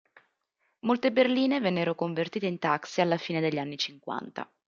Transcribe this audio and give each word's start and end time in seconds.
Molte 0.79 1.11
berline 1.11 1.59
vennero 1.59 1.93
convertite 1.93 2.47
in 2.47 2.57
taxi 2.57 3.01
alla 3.01 3.17
fine 3.17 3.39
degli 3.39 3.59
anni 3.59 3.77
cinquanta. 3.77 4.51